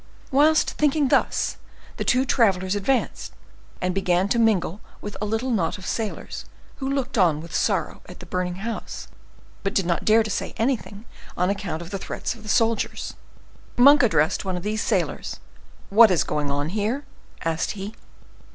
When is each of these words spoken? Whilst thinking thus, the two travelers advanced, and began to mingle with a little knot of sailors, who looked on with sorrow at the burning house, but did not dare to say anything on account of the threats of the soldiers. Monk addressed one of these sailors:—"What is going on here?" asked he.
Whilst 0.31 0.67
thinking 0.71 1.09
thus, 1.09 1.57
the 1.97 2.03
two 2.03 2.25
travelers 2.25 2.73
advanced, 2.73 3.33
and 3.79 3.93
began 3.93 4.27
to 4.29 4.39
mingle 4.39 4.81
with 4.99 5.15
a 5.21 5.25
little 5.27 5.51
knot 5.51 5.77
of 5.77 5.85
sailors, 5.85 6.43
who 6.77 6.89
looked 6.89 7.19
on 7.19 7.39
with 7.39 7.53
sorrow 7.53 8.01
at 8.07 8.19
the 8.19 8.25
burning 8.25 8.55
house, 8.55 9.07
but 9.61 9.75
did 9.75 9.85
not 9.85 10.03
dare 10.03 10.23
to 10.23 10.31
say 10.31 10.55
anything 10.57 11.05
on 11.37 11.51
account 11.51 11.83
of 11.83 11.91
the 11.91 11.99
threats 11.99 12.33
of 12.33 12.41
the 12.41 12.49
soldiers. 12.49 13.13
Monk 13.77 14.01
addressed 14.01 14.43
one 14.43 14.57
of 14.57 14.63
these 14.63 14.81
sailors:—"What 14.81 16.09
is 16.09 16.23
going 16.23 16.49
on 16.49 16.69
here?" 16.69 17.05
asked 17.45 17.73
he. 17.77 17.93